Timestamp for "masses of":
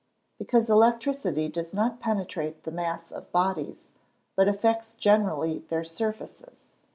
2.71-3.31